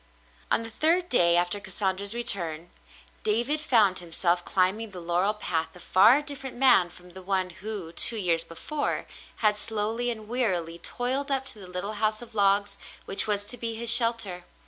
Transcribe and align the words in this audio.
On 0.49 0.63
the 0.63 0.71
third 0.71 1.09
day 1.09 1.37
after 1.37 1.59
Cassandra's 1.59 2.15
return, 2.15 2.71
David 3.21 3.61
found 3.61 3.99
himself 3.99 4.43
climbing 4.43 4.89
the 4.89 4.99
laurel 4.99 5.35
path 5.35 5.75
a 5.75 5.79
far 5.79 6.23
different 6.23 6.55
man 6.57 6.89
from 6.89 7.11
the 7.11 7.21
one 7.21 7.51
who, 7.51 7.91
two 7.91 8.17
years 8.17 8.43
before, 8.43 9.05
had 9.45 9.57
slowly 9.57 10.09
and 10.09 10.27
wearily 10.27 10.79
toiled 10.79 11.29
up 11.29 11.45
to 11.45 11.59
the 11.59 11.67
little 11.67 11.93
house 12.01 12.19
of 12.19 12.33
logs 12.33 12.77
which 13.05 13.27
was 13.27 13.43
to 13.43 13.57
be 13.57 13.75
his 13.75 13.91
shelter. 13.91 14.43